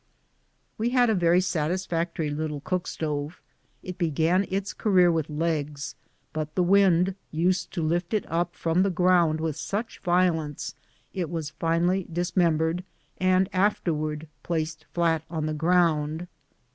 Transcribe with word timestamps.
We 0.79 0.89
had 0.89 1.11
a 1.11 1.13
very 1.13 1.41
satisfactory 1.41 2.31
little 2.31 2.59
cook 2.61 2.87
stove. 2.87 3.39
It 3.83 3.99
began 3.99 4.47
its 4.49 4.73
career 4.73 5.11
with 5.11 5.29
legs, 5.29 5.93
but 6.33 6.55
the 6.55 6.63
wind 6.63 7.13
used 7.29 7.71
to 7.73 7.83
lift 7.83 8.11
it 8.15 8.25
up 8.27 8.55
from 8.55 8.81
the 8.81 8.89
ground 8.89 9.39
with 9.39 9.55
such 9.55 9.99
violence 9.99 10.73
it 11.13 11.29
was 11.29 11.51
finally 11.51 12.07
dismembered, 12.11 12.83
and 13.19 13.47
afterwards 13.53 14.25
placed 14.41 14.85
flat 14.91 15.21
on 15.29 15.45
the 15.45 15.53
ground. 15.53 16.27